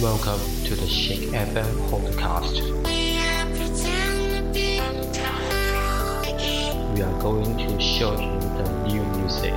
[0.00, 2.62] Welcome to the Shake FM podcast.
[6.94, 9.52] We are going to show you the new music.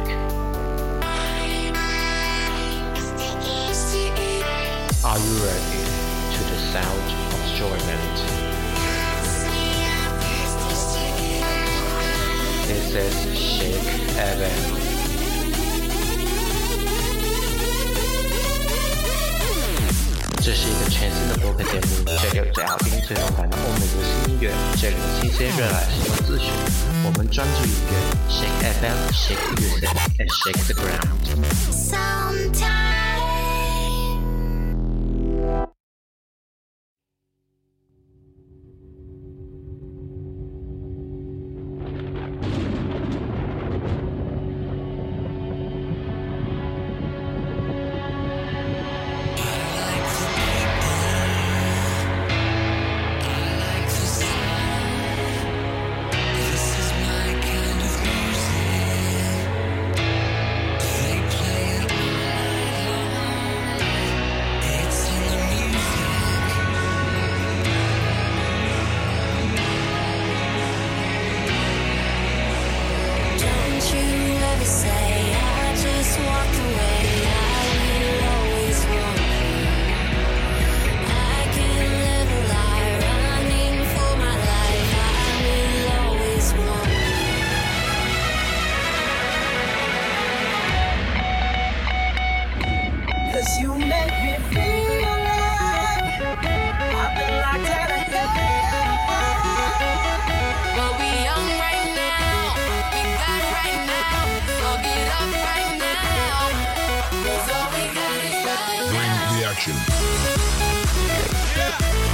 [5.05, 5.83] Are you ready
[6.35, 8.15] to the sound of enjoyment?
[12.67, 14.82] This is Shake FM.
[20.45, 26.51] 这是一个全新的播客节目，这里有最好听、最动感的欧美流行音乐，这里有新鲜热辣新闻资讯。
[27.05, 27.93] 我们专注音乐
[28.29, 29.87] ，Shake FM, Shake Music,
[30.19, 31.23] and Shake the Ground。
[108.89, 109.75] Bring the action.
[111.55, 112.12] Yeah.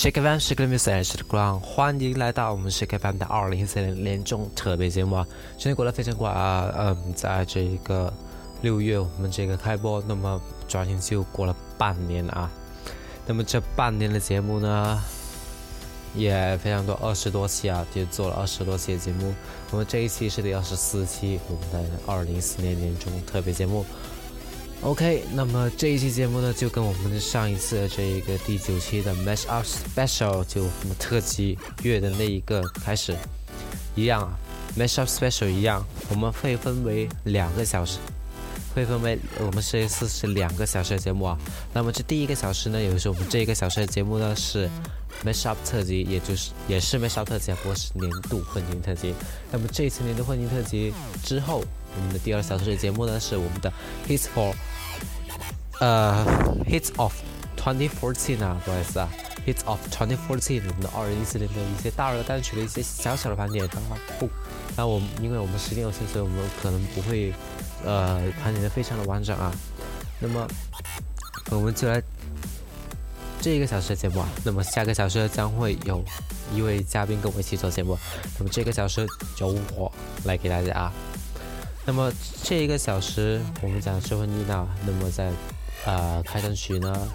[0.00, 5.26] Shake FM Shake the Music 是 Ground，欢迎来到我们 Shake FM 的二零一四年年终特别节目啊！
[5.58, 8.10] 时间过得非常快啊，嗯，在这个
[8.62, 12.50] 六月我们这个开播，那么转眼就过了半年啊。
[13.26, 14.98] 那么这半年的节目呢，
[16.14, 19.34] 也非常多，二十多期啊，就做了二十多期的节目。
[19.70, 23.84] 我们这一期是第二十四期，我们的二零一四年年终特别节目。
[24.82, 33.14] OK，那么这一期节目呢，就跟我们上一次的这一个第九期的 Mash Up Special 就我们特辑月的那一个开始
[33.94, 34.32] 一样啊
[34.78, 37.98] ，Mash Up Special 一样，我们会分为两个小时，
[38.74, 41.38] 会分为我们这一次是两个小时的节目啊。
[41.74, 44.66] 那么这第一个小时呢，也就是我们这一个小时的节目呢是
[45.22, 49.14] Mash Up 特辑，也就是也是 Mash Up 特辑啊，不过是年度混音特辑。
[49.52, 51.62] 那么这一次年度混音特辑之后，
[51.94, 53.70] 我们的第二小时的节目呢是我们的
[54.08, 54.54] Hits for
[55.80, 56.24] 呃
[56.68, 57.12] ，Hits of
[57.56, 59.08] 2014啊，不好意思啊
[59.46, 64.28] ，Hits of 2014，我们的二零一四年的一些大热单曲的一些小小的盘点，当然不，
[64.76, 67.32] 那我因为我们时间有限，所以我们可能不会
[67.82, 69.50] 呃盘点的非常的完整啊。
[70.20, 70.46] 那么
[71.50, 72.02] 我们就来
[73.40, 76.04] 这一个小时的节目啊，那么下个小时将会有
[76.54, 77.98] 一位嘉宾跟我一起做节目，
[78.38, 79.06] 那么这个小时
[79.38, 79.90] 由我
[80.24, 80.92] 来给大家啊。
[81.86, 82.12] 那么
[82.44, 85.32] 这一个小时我们讲社会妮娜，那么在
[85.86, 87.08] 呃开场曲呢，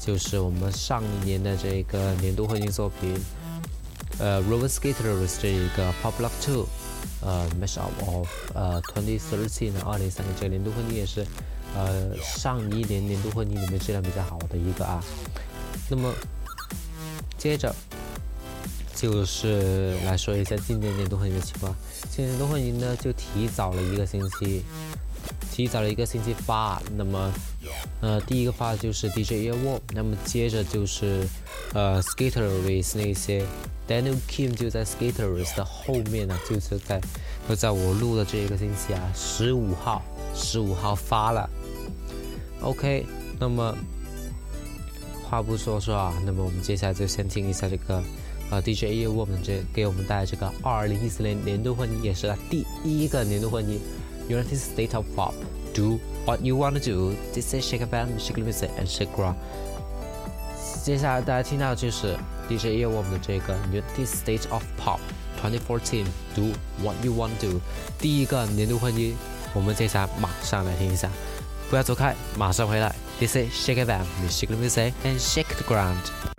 [0.00, 3.14] 就是我们上一年的这个年度混音作品，
[4.18, 6.66] 呃 Rover Skaters 这一个 Pop Lock Two，
[7.20, 11.26] 呃 Mash Up of 呃2013呢，二零三年这个年度混音也是
[11.74, 15.02] 呃上一年年度混音里面质量比较好的一个啊。
[15.90, 16.12] 那么
[17.36, 17.74] 接着
[18.94, 21.74] 就是来说一下今年年度混音的情况。
[22.10, 24.62] 今年年度混音呢就提早了一个星期，
[25.54, 26.82] 提早了一个星期发。
[26.96, 27.32] 那么
[28.00, 31.24] 呃第一个发的就是 DJA WOM，那么接着就是
[31.72, 33.46] 呃 Skaters 那些
[33.86, 37.00] Daniel Kim 就在 Skaters 的后面呢，就是在
[37.48, 40.02] 就在我录的这一个星期啊，十五号
[40.34, 41.48] 十五号发了。
[42.60, 43.06] OK，
[43.38, 43.76] 那么
[45.22, 48.02] 话不多说啊，那么我们接下来就先听一下这个
[48.50, 53.78] 呃 DJ E 我们这给我们带来这个二零一四年年度混音，也是他第一个年度混音
[54.29, 57.13] ，United States of Pop。Do what you wanna do.
[57.33, 59.35] This is Shake a Band, Shake the Music and Shake Ground.
[60.83, 62.15] 接下来大家听到的就是
[62.47, 64.99] DJ E 我们的这个 United States of Pop
[65.43, 66.05] 2014
[66.35, 67.59] Do what you wanna do
[67.99, 69.15] 第一个年度混音，
[69.53, 71.09] 我们接下来马上来听一下。
[71.69, 72.95] 不要走开，马上回来。
[73.19, 76.32] This is Shake a Band, Shake the Music and Shake the Ground.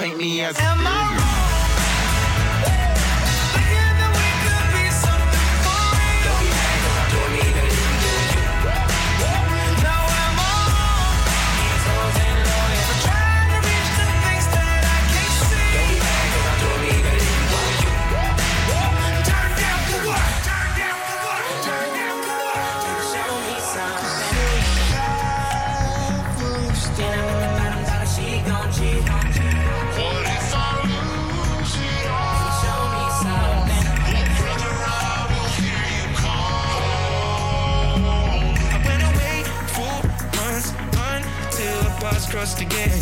[0.00, 1.19] Paint me as Am I
[42.40, 42.99] trust again.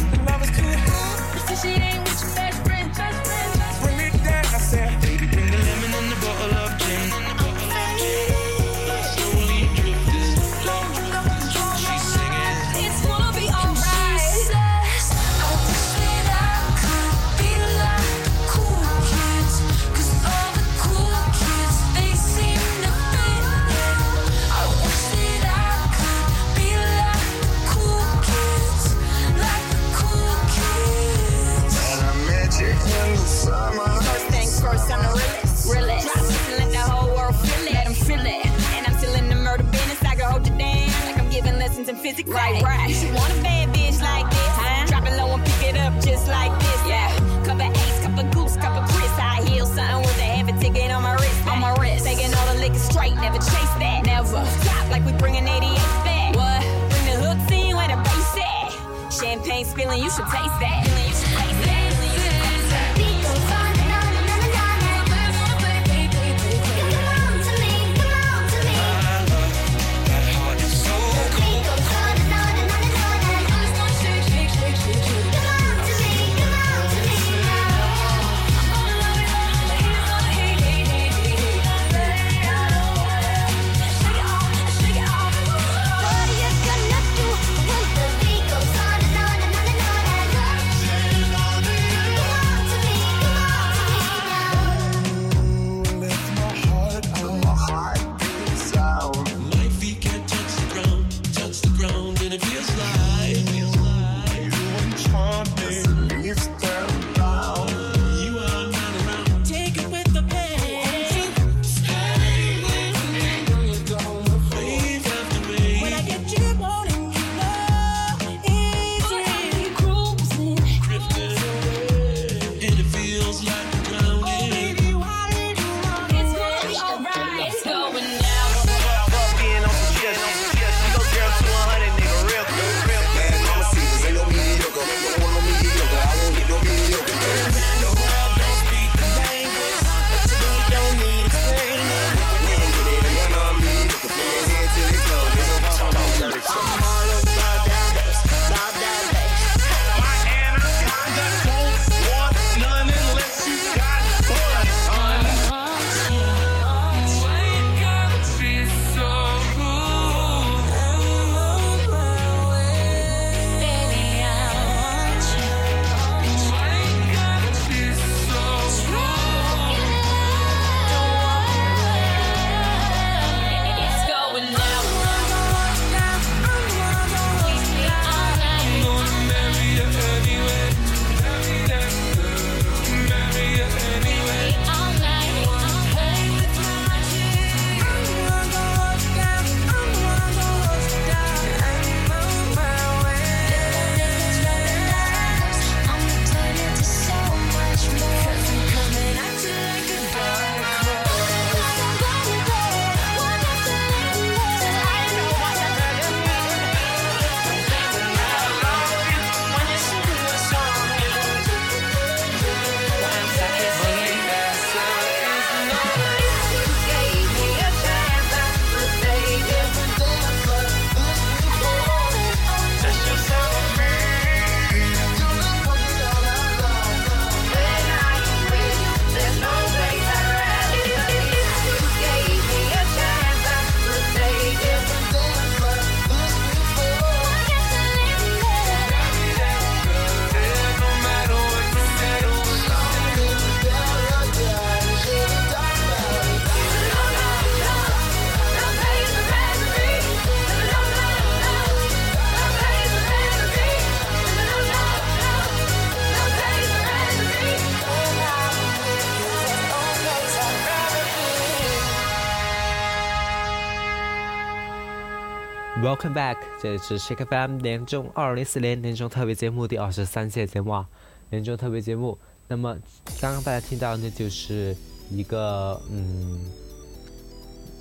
[265.81, 270.85] Welcome back，这里是 Shake FM 年终二零四年年终特别节目第二十三期节目啊，
[271.31, 272.19] 年终特别节目。
[272.49, 272.77] 那么
[273.21, 274.77] 刚刚大家听到的就是
[275.09, 276.41] 一个嗯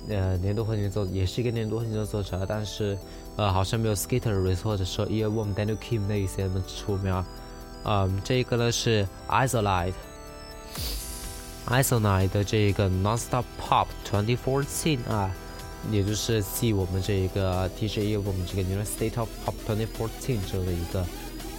[0.08, 2.96] 呃年度混年作，也是一个年度混年作作者，但是
[3.34, 7.26] 呃好像没有 Skater 或者说 Earworm、Daniel Kim 那一些那么出名啊。
[7.82, 9.94] 嗯，这一个呢是 Isolite。
[11.66, 15.34] Isolite 的这个 Nonstop Pop 2014啊，
[15.90, 21.06] 也就是继我们这一个 DJ 业务我们这个 United State of Pop 2014之后的一个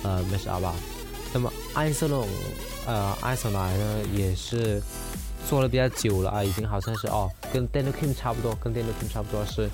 [0.04, 0.74] 呃 mashup 吧。
[1.34, 2.28] 那么艾森龙
[2.88, 4.82] 呃艾森来呢也是
[5.48, 9.70] 做了比较久了啊，已经好像是哦跟 Daniel Kim 差不多，跟 Daniel Kim 差不多是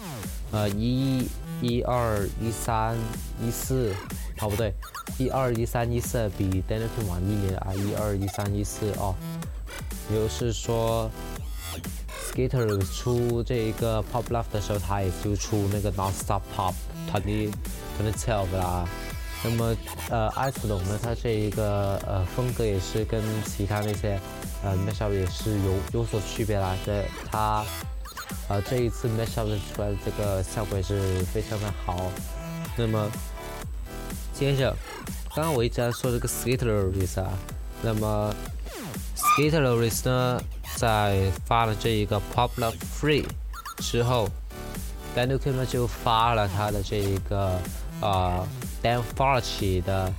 [0.52, 1.28] 呃一
[1.62, 2.98] 一二一三
[3.42, 3.94] 一四，
[4.42, 4.74] 哦不对，
[5.18, 9.16] 一二一三一四比 Daniel Kim 晚一年啊，一二一三一四哦。
[10.12, 11.10] 也就是说
[12.36, 16.74] ，Skater 出这一个 Pop Love 的时候，他也就出那个 Nonstop Pop
[17.10, 17.50] Twenty
[17.98, 18.86] Twenty Twelve 啦。
[19.44, 19.76] 那么，
[20.10, 24.20] 呃，艾斯龙呢，他这一个呃风格也是跟其他那些
[24.64, 26.76] 呃 Mashup 也是有有所区别啦。
[26.86, 27.64] 这他
[28.50, 32.12] 呃这一次 Mashup 出来的这个效果也是非常的好。
[32.76, 33.10] 那么，
[34.34, 34.76] 接着，
[35.36, 37.30] 刚刚我一直在说这个 Skater Release 啊，
[37.82, 38.34] 那么。
[39.16, 40.40] Skater Lisa，
[40.76, 43.26] 在发了这一个 Pop Love Free
[43.78, 44.30] 之后
[45.16, 47.60] ，Daniel Kim 呢就发了他的这一个
[48.02, 48.48] 啊
[48.84, 50.14] Dan f a r c h 的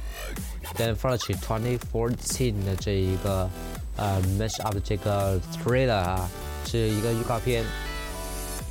[0.75, 3.49] Dan f a r c h 2014的这一个
[3.97, 6.29] 呃 Mash Up 的这个 Trailer 啊，
[6.67, 7.65] 是一个预告片。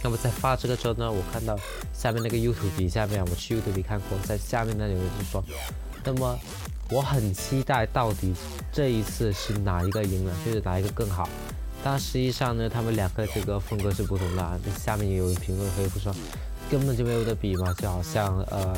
[0.03, 1.57] 那么在发这个之后呢，我看到
[1.93, 5.43] 下面那个 YouTube 下面，我去 YouTube 看过，在下面呢有人就说，
[6.03, 6.37] 那么。
[6.91, 8.31] 我很期待到底
[8.71, 11.27] 这一次是哪一个赢了，就是哪一个更好。
[11.87, 14.59] 但实际上呢，他们两个这个风格是不同的。
[14.75, 16.11] 下面也有评论回复说，
[16.67, 18.75] 根本就没有得比嘛，就好像呃，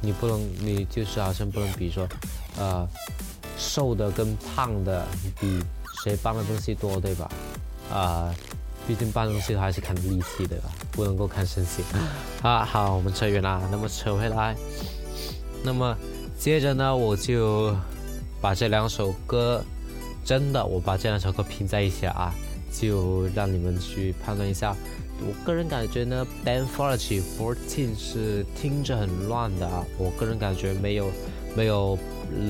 [0.00, 2.04] 你不能，你就是好像不能比说，
[2.58, 2.84] 呃，
[3.56, 5.06] 瘦的跟胖的
[5.40, 5.62] 比
[6.02, 7.30] 谁搬的东西多，对吧？
[7.92, 8.34] 啊，
[8.88, 10.72] 毕竟搬东西还是看力气对吧？
[10.90, 11.84] 不能够看身形。
[12.42, 14.56] 啊，好，我们扯远了，那么扯回来，
[15.62, 15.96] 那么。
[16.38, 17.72] 接着呢，我就
[18.40, 19.64] 把这两首歌，
[20.24, 22.32] 真的，我把这两首歌拼在一起啊，
[22.72, 24.74] 就让你们去判断一下。
[25.20, 31.10] 我个人感觉呢，BAN f o r t y Fourteen 是听着很乱的啊，我个人感觉没有
[31.56, 31.98] 没有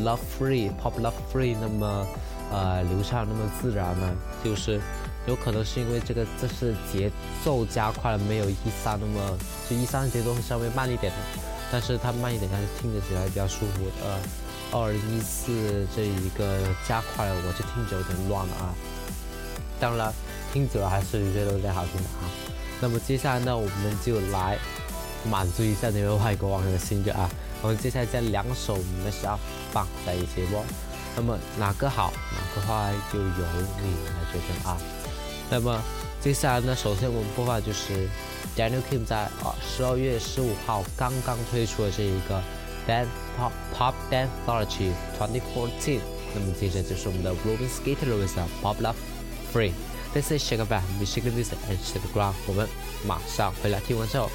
[0.05, 2.07] Love Free Pop Love Free 那么
[2.51, 4.81] 呃流畅那么自然呢，就是
[5.27, 7.11] 有可能是因为这个这是节
[7.45, 11.19] 奏加快了，没有一三那么就一三节奏会稍微慢一点的。
[11.71, 13.85] 但是它慢一点，还是听着起来比较舒服。
[14.05, 14.19] 呃，
[14.73, 16.59] 二零一四这一个
[16.89, 18.75] 加快了，我就听着有点乱了啊。
[19.79, 20.13] 当然，
[20.53, 22.27] 听久了还是觉得有点好听的啊。
[22.81, 24.59] 那么接下来呢，我们就来
[25.29, 27.31] 满足一下那位外国网友的心愿啊。
[27.61, 29.39] 我们接下来将两首 mashup
[29.71, 30.65] 放在一起播。
[31.15, 33.27] 那么哪个好，哪个坏，就由
[33.81, 34.77] 你来决定啊。
[35.51, 35.81] 那么
[36.21, 38.09] 接下来呢，首先我们播放就是。
[38.55, 42.39] Daniel Kim 在啊十二月十五号刚刚推出的这一个
[42.88, 46.00] Dan Pop Pop Danceology 2014，
[46.34, 48.96] 那么接着就是我们的 Robin Skater with Pop Love
[49.54, 52.34] Free。This is Shake Back, we shake this and shake the ground。
[52.48, 52.68] 我们
[53.06, 54.30] 马上回来听完之后。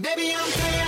[0.00, 0.81] Baby, I'm playing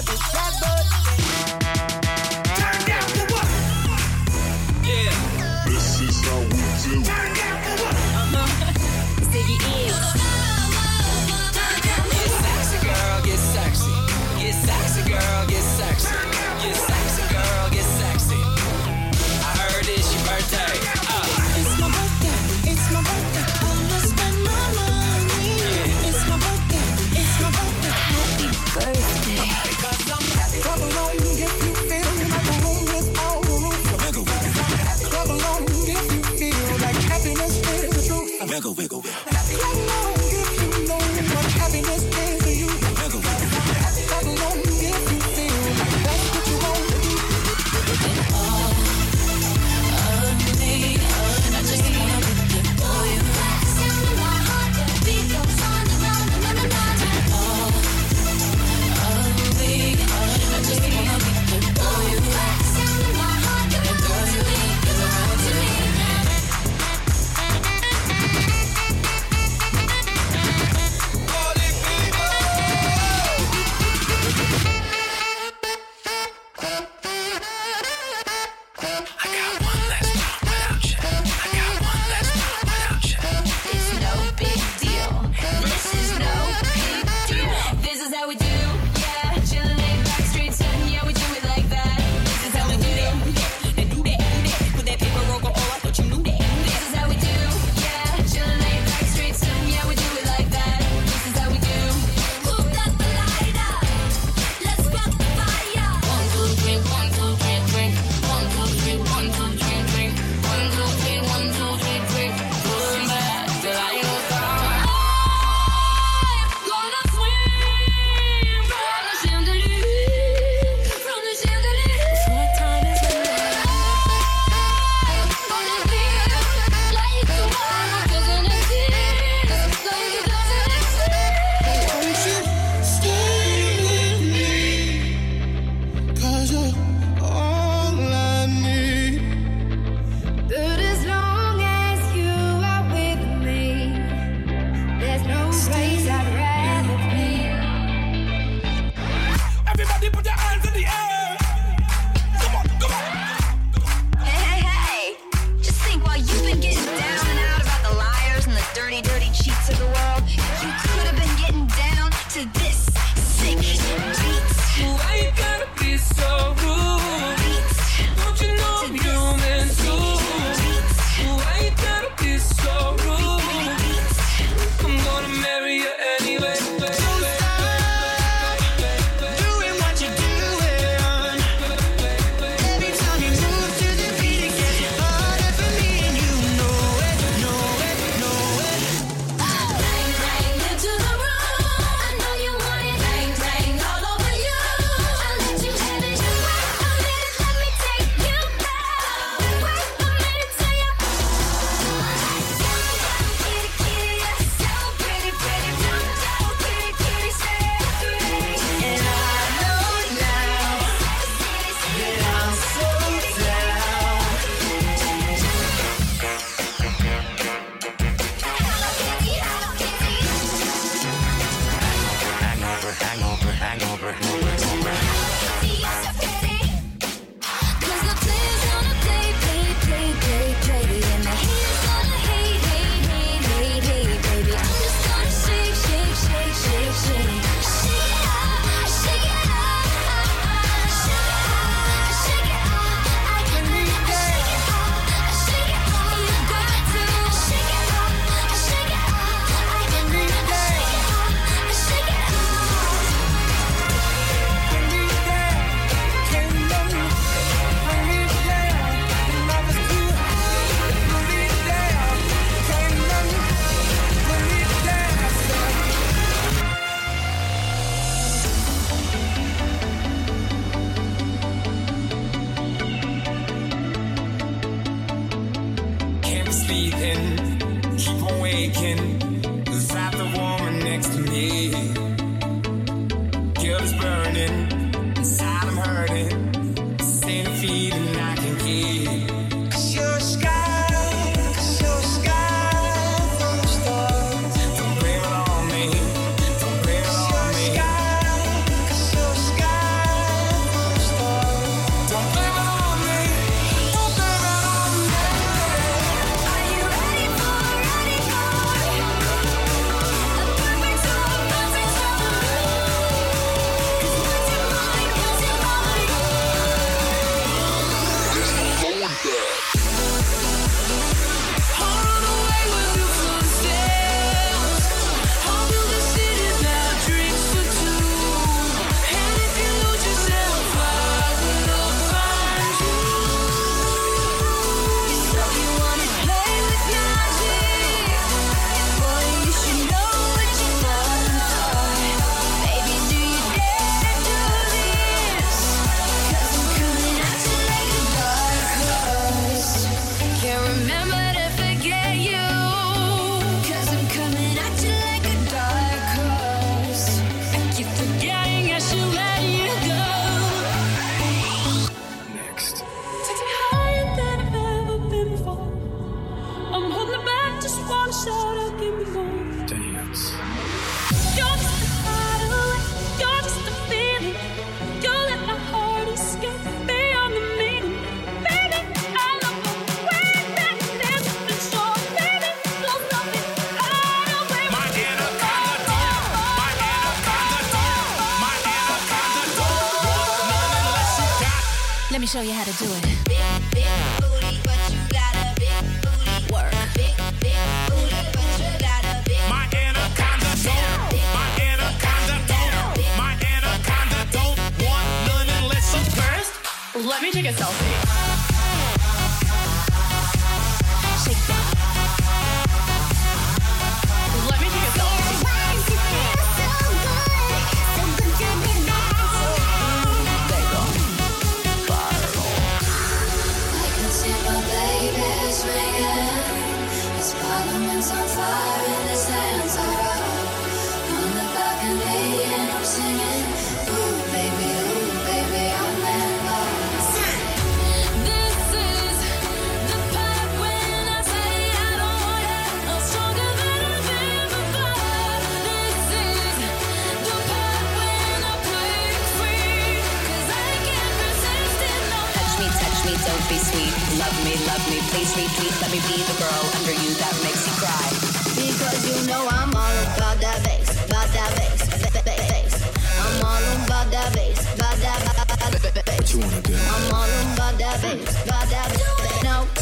[0.00, 1.59] rabbit, rabbit.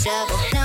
[0.09, 0.58] double.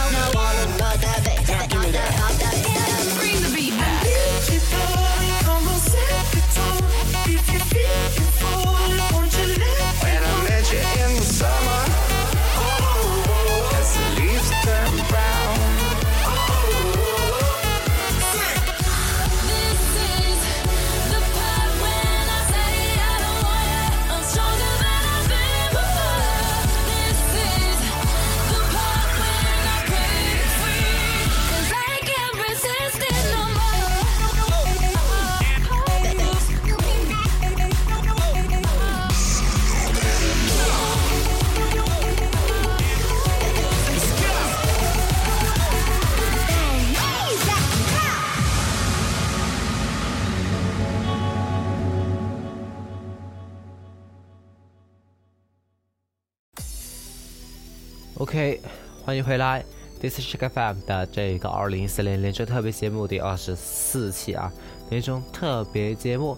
[59.06, 59.64] 欢迎回来
[60.02, 64.52] ，This is Chick FM 的这个二零一四年连续特别节目第二十四期啊，
[64.90, 66.38] 年终特别节目。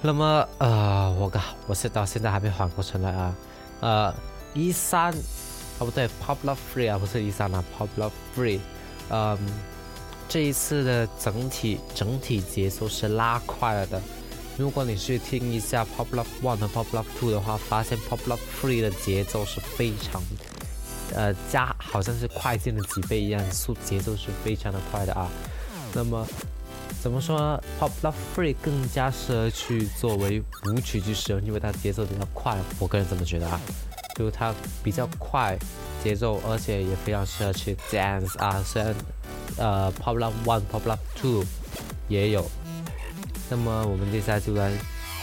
[0.00, 3.34] 那么呃，我靠，我是到现在还没缓过神来啊，
[3.80, 4.14] 呃，
[4.54, 5.12] 一三，
[5.78, 8.60] 哦不对，Popular Free 啊，不是一三啊，Popular Free，
[9.08, 9.36] 嗯，
[10.28, 14.00] 这一次的整体整体节奏是拉快了的。
[14.56, 20.22] 如果你去听一下 Popular One 和 Popular Two 的话，发现 Popular Free 的节奏是非常，
[21.14, 25.28] 呃，加好像是快进了几倍一样，速节奏是非常的快的啊。
[25.92, 26.26] 那么
[27.02, 33.60] 怎么说呢？Popular Free 更加适合去作为舞曲去使用，因为它节奏比较快，我个人这么觉得啊。
[34.16, 35.58] 就它比较快
[36.04, 38.62] 节奏，而且也非常适合去 dance 啊。
[38.64, 38.94] 虽然
[39.56, 41.42] 呃 Popular One、Popular Two
[42.06, 42.48] 也有，
[43.48, 44.70] 那么我们接下来就来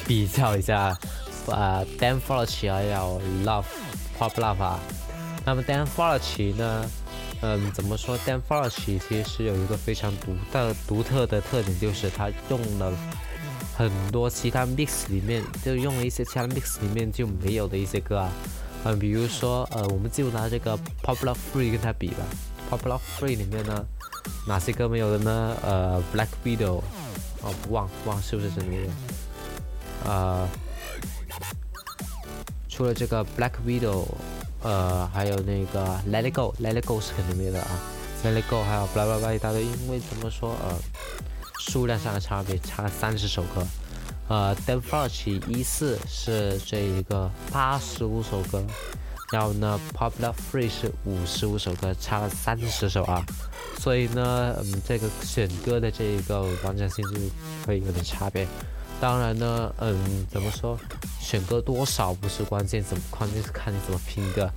[0.07, 0.97] 比较一下，
[1.45, 3.65] 呃，Dan f o l c h 还有 Love
[4.17, 4.79] Pop Love 啊。
[5.47, 6.85] 那么 Dan f o l c h 呢，
[7.39, 12.91] 嗯，怎么说？Dan f o l c h 其实有一个非常独特独特的特点，就是他用了
[13.77, 18.29] 很多其他 mix 里面，就用了一些其他 mix 里面就没有的一些歌啊。
[18.83, 22.25] 嗯，比如说，呃，我们就拿这个 Popular Free 跟它比吧。
[22.69, 23.85] Popular Free 里面呢，
[24.45, 25.57] 哪些歌没有的呢？
[25.63, 26.81] 呃，Black Widow，
[27.41, 28.89] 哦，不忘不忘是不是真的没有？
[30.03, 30.45] 呃，
[32.67, 34.05] 除了这个 Black Widow，
[34.67, 37.79] 呃，还有那个 Let It Go，Let It Go 是肯定没有的啊。
[38.21, 40.75] Let It Go 还有 blah blah blah 一大堆，因为怎么说，呃，
[41.59, 43.65] 数量上的差别，差了三十首歌。
[44.27, 48.61] 呃 d e n f o r c h 一四是这一个八十五首歌，
[49.31, 53.25] 然后呢，Popular Free 是五十五首歌，差了三十首啊，
[53.79, 57.17] 所以呢，嗯，这个选歌的这一个完整性就
[57.65, 58.45] 会有点差别。
[58.99, 60.77] 当然呢，嗯，怎么说，
[61.19, 64.49] 选歌多少不是关键，怎么关键是看你怎么拼歌。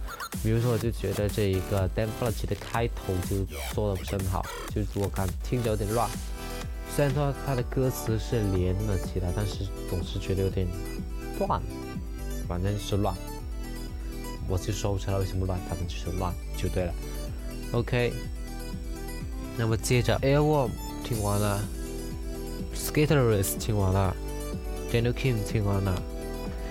[0.43, 6.09] 比如说，我就觉得这一个 d a n f o r c h 的开头就做的不是很好，就是我感听着有点乱。
[6.97, 10.67] 虽然说它的歌词是连了起来，但是总是觉得有点
[11.39, 11.61] 乱，
[12.49, 13.15] 反正就是乱。
[14.49, 16.95] 我就说不出来为什么乱，反正就是乱就对了。
[17.73, 18.13] OK，
[19.57, 20.71] 那么接着 Airworm
[21.05, 21.63] 听完了
[22.75, 24.17] ，Skaterless 听完了
[24.93, 26.03] ，Daniel Kim 听完了，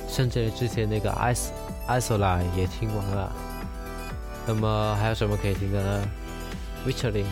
[0.08, 1.52] 甚至之前那个 Is
[1.88, 3.32] Isola 也听完了。
[4.48, 6.02] 那么还有什么可以听的呢
[6.86, 7.28] w i c h e r i n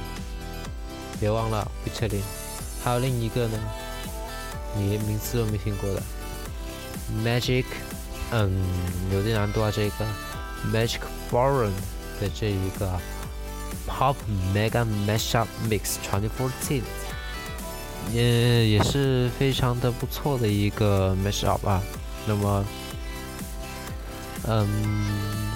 [1.20, 2.24] 别忘了 w i c h e r i n
[2.84, 3.58] 还有另一个呢，
[4.76, 6.02] 你连名字都没听过的
[7.24, 7.66] Magic，
[8.32, 8.52] 嗯，
[9.12, 10.06] 有点难度啊，这个
[10.72, 11.00] Magic
[11.32, 11.72] Foreign
[12.22, 13.00] 的这一个
[13.88, 14.16] Pop
[14.54, 16.82] Mega Mashup Mix 2014，
[18.14, 21.82] 也也是非常的不错的一个 Mashup 啊。
[22.26, 22.66] 那么，
[24.46, 24.68] 嗯，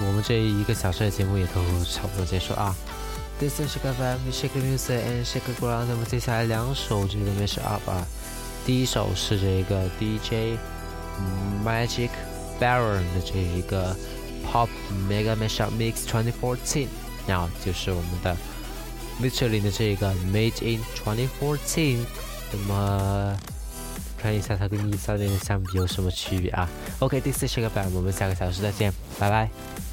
[0.06, 2.76] 我们这一个小时的节目也都差不多结束啊。
[3.40, 5.86] This is Shake FM, Shake Music and Shake Ground。
[5.90, 8.06] 那么接下来两首这个 Mashup 啊，
[8.66, 10.58] 第一首是这个 DJ
[11.66, 12.10] Magic
[12.60, 13.96] Baron 的这一个
[14.46, 14.70] Pop
[15.10, 16.88] Mega Mashup Mix 2014，
[17.28, 18.38] 然后就是我们的
[19.22, 22.06] Michelin 的这个 Made in 2014。
[22.52, 23.38] 那么
[24.18, 29.91] 看一下它跟一三年相比有什么区别啊？OK，第四十个版我们下个小时再见，拜拜。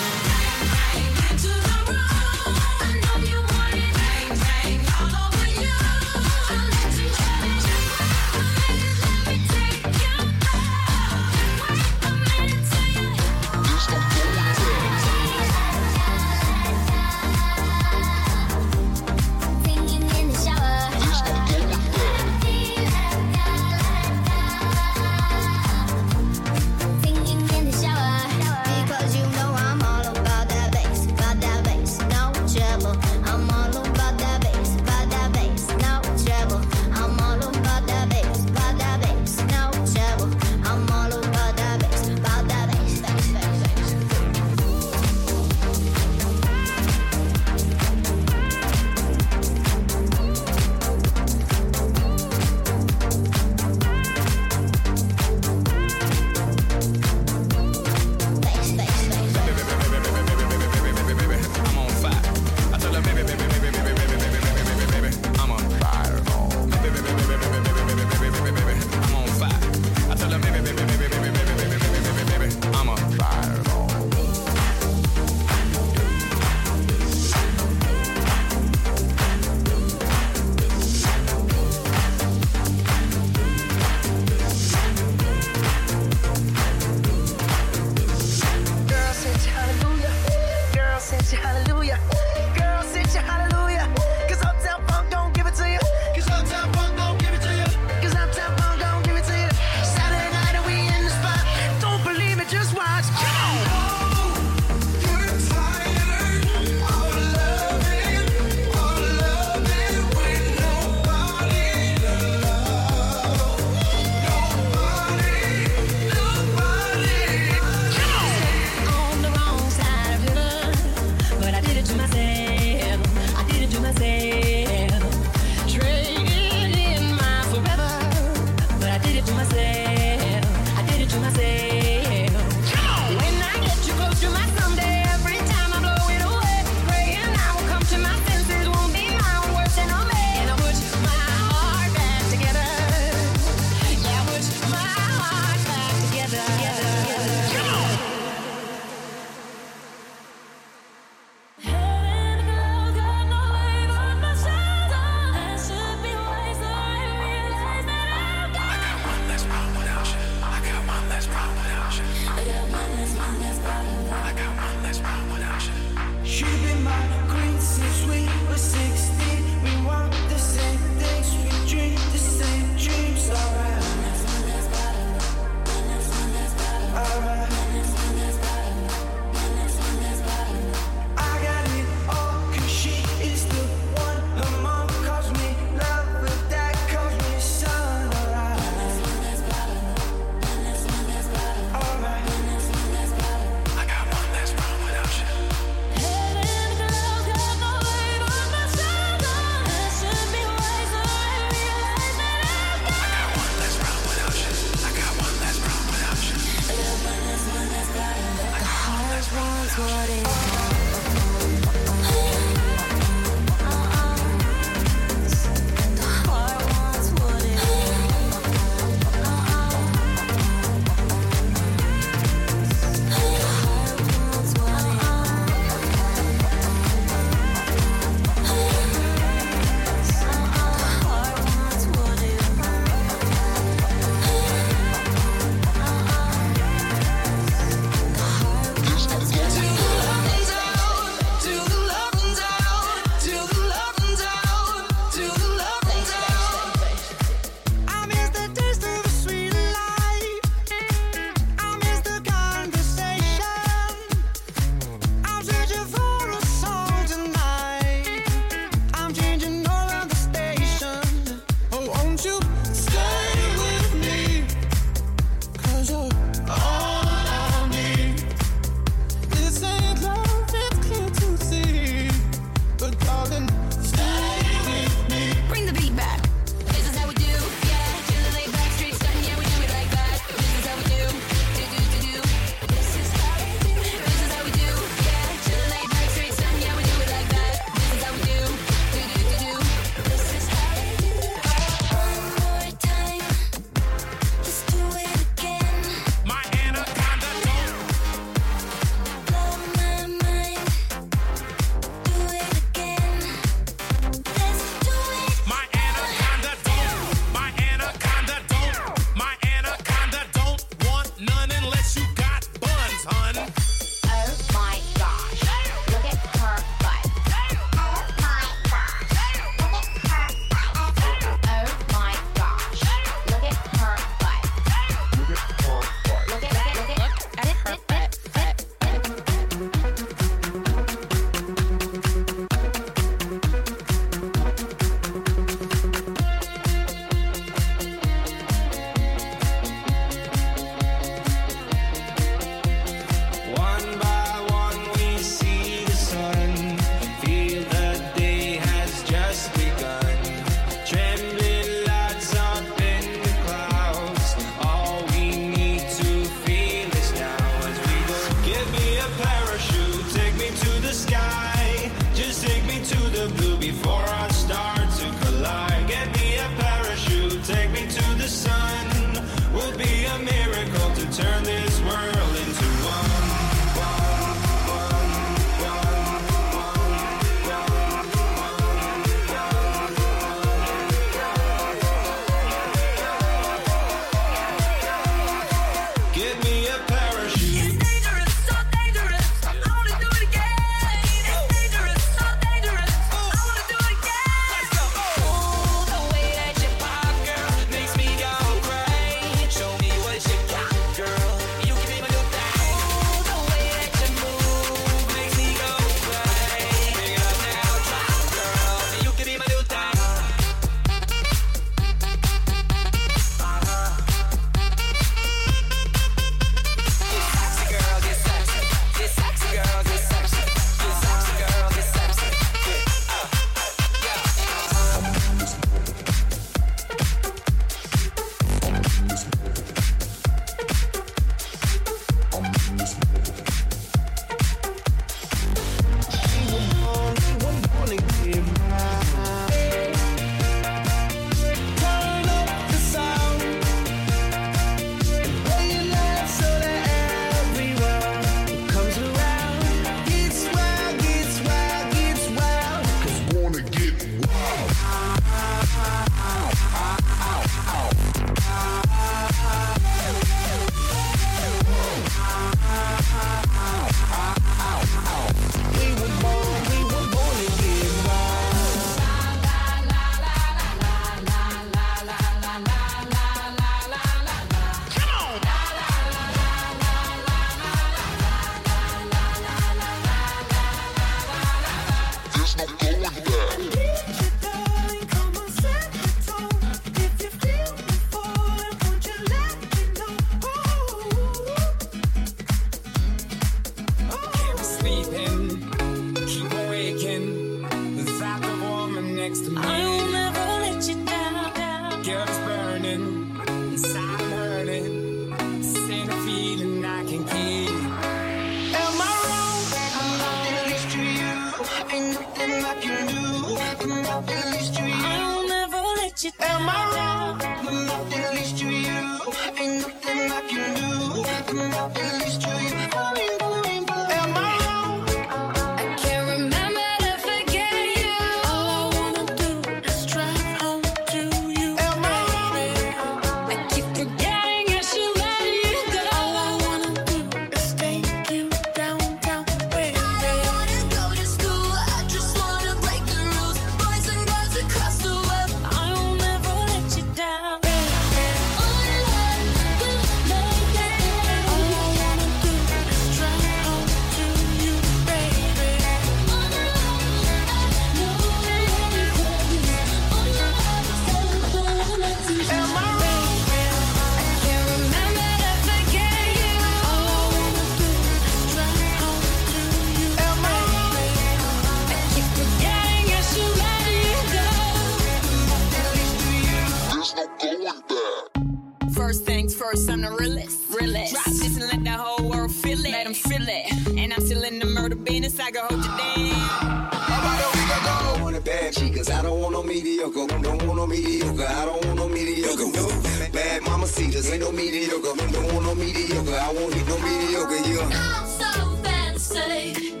[590.88, 591.46] mediocre.
[591.46, 592.70] I don't want no mediocre.
[592.72, 592.88] No.
[593.32, 595.14] Bad mama see this ain't no mediocre.
[595.32, 596.34] Don't want no mediocre.
[596.34, 597.60] I won't need no mediocre.
[597.68, 597.90] Yeah.
[597.92, 600.00] I'm so fancy.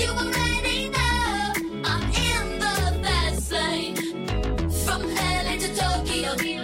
[0.00, 1.52] You already know
[1.84, 3.96] I'm in the fast lane.
[4.84, 6.55] From LA to Tokyo.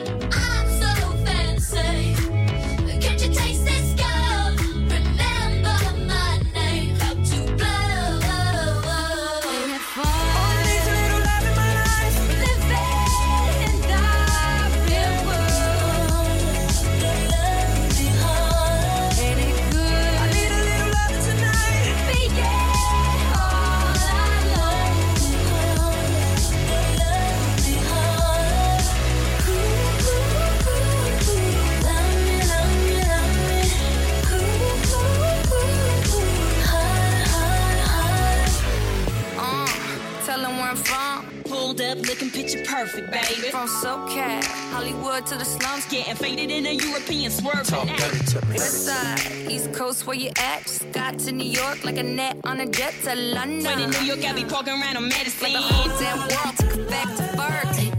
[43.67, 47.65] from SoCal, Hollywood to the slums, getting faded in a European swerve.
[47.65, 48.57] Talk dirty to me.
[48.57, 50.63] West side, East Coast, where you at?
[50.63, 53.65] Just got to New York like a net on a jet to London.
[53.65, 55.53] When in New York, I be parking around on Madison.
[55.53, 57.92] The whole damn world took back to birth.